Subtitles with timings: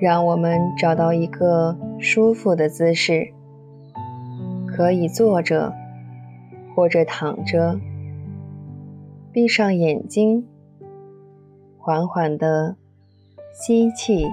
[0.00, 3.32] 让我们找到一个舒服的姿势，
[4.66, 5.74] 可以坐着
[6.74, 7.80] 或者躺着，
[9.32, 10.46] 闭上眼睛，
[11.78, 12.76] 缓缓的
[13.52, 14.24] 吸气、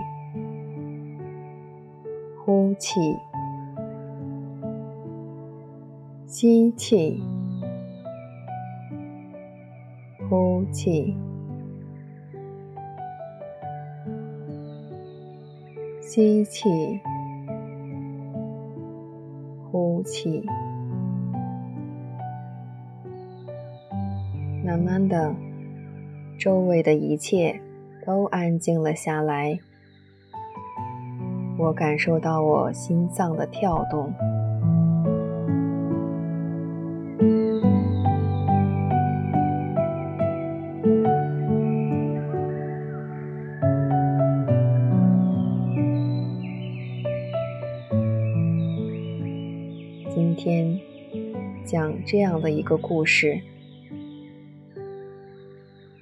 [2.45, 3.15] 呼气、
[6.27, 7.23] 吸气、
[10.29, 11.17] 呼气。
[16.15, 17.01] 吸气，
[19.69, 20.45] 呼气，
[24.63, 25.35] 慢慢的，
[26.39, 27.59] 周围的一切
[28.05, 29.59] 都安静了下来。
[31.59, 34.13] 我感受到我心脏的跳动。
[51.63, 53.39] 讲这样的一个故事：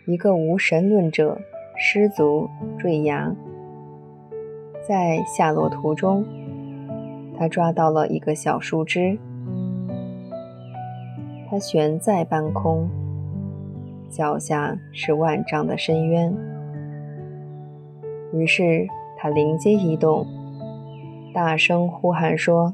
[0.06, 1.40] 一个无神论者
[1.78, 3.34] 失足坠崖，
[4.88, 6.26] 在下落途中，
[7.38, 9.18] 他抓到了一个小树枝，
[11.50, 12.90] 他悬在半空，
[14.10, 16.36] 脚下是万丈的深渊。
[18.34, 18.88] 于是
[19.18, 20.28] 他灵机一动，
[21.34, 22.74] 大声呼喊说。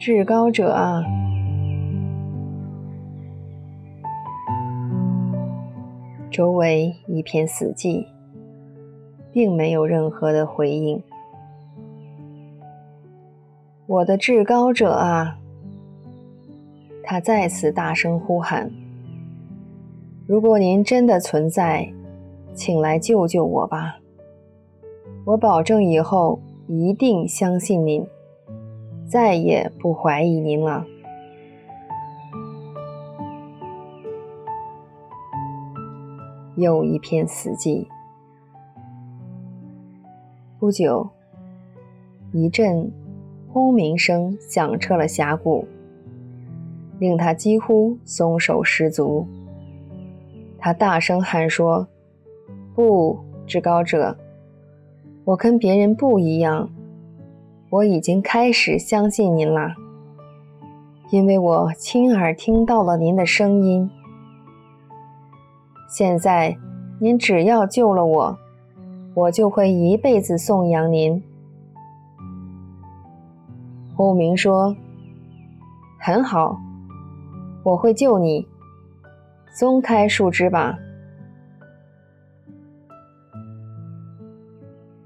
[0.00, 1.04] 至高者啊！
[6.30, 8.06] 周围一片死寂，
[9.30, 11.02] 并没有任何的回应。
[13.86, 15.36] 我的至高者啊！
[17.02, 18.72] 他再次大声呼喊
[20.26, 21.86] ：“如果您真的存在，
[22.54, 23.98] 请来救救我吧！
[25.26, 28.02] 我保证以后一定相信您。”
[29.10, 30.86] 再也不怀疑您了。
[36.54, 37.88] 又一片死寂。
[40.60, 41.10] 不久，
[42.32, 42.88] 一阵
[43.52, 45.66] 轰鸣声响彻了峡谷，
[47.00, 49.26] 令他几乎松手失足。
[50.56, 51.88] 他大声喊说
[52.76, 54.16] ：“不，至高者，
[55.24, 56.70] 我跟别人不一样。”
[57.70, 59.72] 我已经开始相信您了，
[61.10, 63.88] 因为我亲耳听到了您的声音。
[65.88, 66.58] 现在，
[67.00, 68.36] 您只要救了我，
[69.14, 71.22] 我就会一辈子颂扬您。
[73.94, 74.74] 轰鸣说
[76.00, 76.60] ：“很好，
[77.62, 78.48] 我会救你。
[79.52, 80.76] 松开树枝吧。”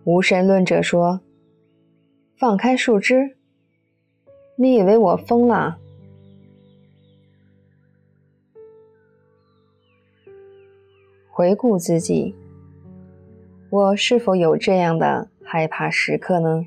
[0.04, 1.20] 无神论者说。
[2.44, 3.38] 放开树枝！
[4.56, 5.78] 你以为我疯了？
[11.30, 12.36] 回顾自己，
[13.70, 16.66] 我是否有这样的害怕时刻呢？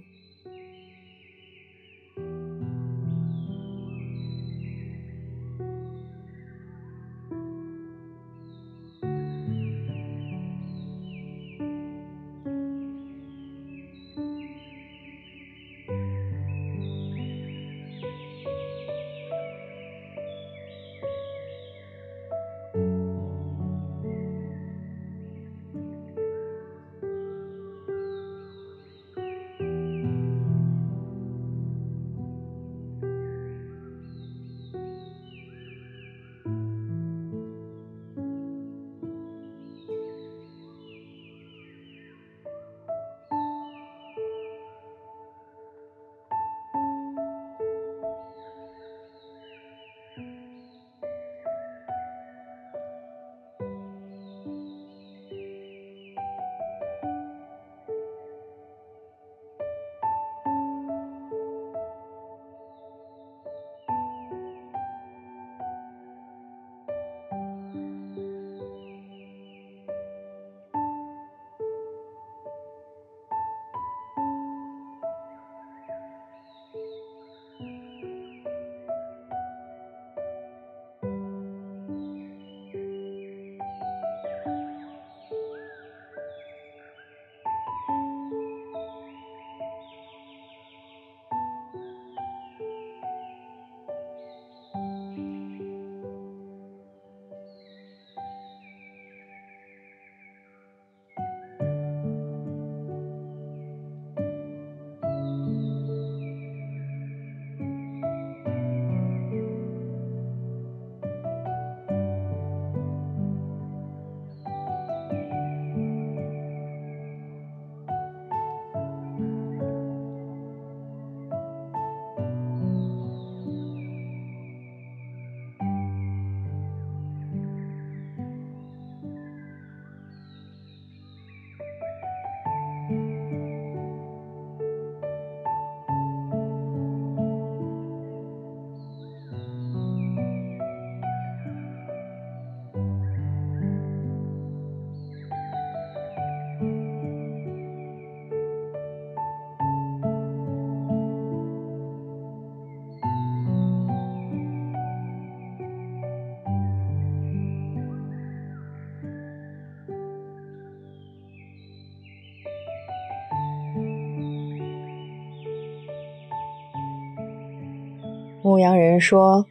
[168.48, 169.46] 牧羊人说：“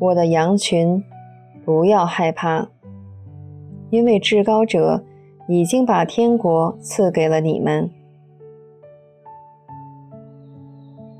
[0.00, 1.04] 我的羊群，
[1.64, 2.66] 不要害怕，
[3.90, 5.04] 因为至高者
[5.46, 7.88] 已经把天国赐给了你们。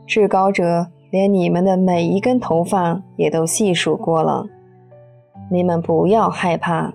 [0.09, 4.49] 至高者连你们的每一根头发也都细数过了，
[5.53, 6.93] 你们不要害怕。”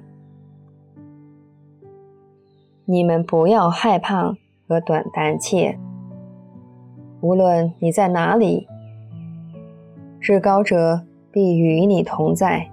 [2.83, 4.35] 你们不要害怕
[4.67, 5.79] 和短胆怯，
[7.21, 8.67] 无论你在哪里，
[10.25, 12.67] 至高者必与你同在。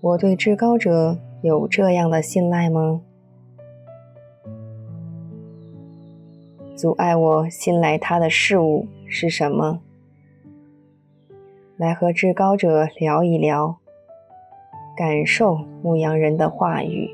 [0.00, 3.00] 我对至高者有这样的信赖吗？
[6.76, 9.80] 阻碍我信赖他的事物是什么？
[11.76, 13.76] 来和至高者聊一聊。
[14.96, 17.10] 感受牧羊人的话语。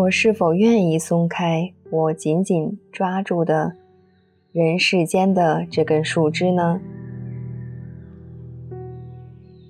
[0.00, 3.74] 我是否愿意松开我紧紧抓住的
[4.50, 6.80] 人世间的这根树枝呢？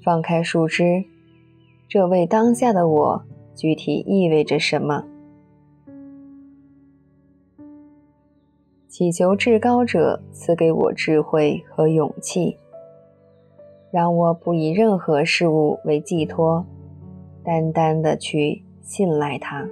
[0.05, 1.05] 放开树枝，
[1.89, 3.25] 这为当下的我
[3.57, 5.05] 具体意味着什么？
[8.89, 12.57] 祈求至高者赐给我智慧和勇气，
[13.91, 16.65] 让我不以任何事物为寄托，
[17.43, 19.69] 单单的去信赖他。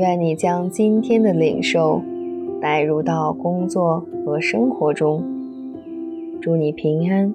[0.00, 2.02] 愿你将今天的领受
[2.58, 5.22] 带入到工作和生活中。
[6.40, 7.34] 祝你平安。